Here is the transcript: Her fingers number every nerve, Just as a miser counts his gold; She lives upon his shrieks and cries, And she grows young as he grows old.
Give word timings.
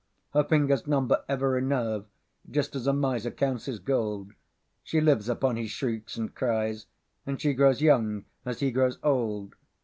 Her 0.33 0.43
fingers 0.43 0.87
number 0.87 1.23
every 1.29 1.61
nerve, 1.61 2.05
Just 2.49 2.75
as 2.75 2.87
a 2.87 2.91
miser 2.91 3.29
counts 3.29 3.65
his 3.65 3.77
gold; 3.77 4.33
She 4.81 4.99
lives 4.99 5.29
upon 5.29 5.57
his 5.57 5.69
shrieks 5.69 6.17
and 6.17 6.33
cries, 6.33 6.87
And 7.27 7.39
she 7.39 7.53
grows 7.53 7.83
young 7.83 8.25
as 8.43 8.61
he 8.61 8.71
grows 8.71 8.97
old. 9.03 9.53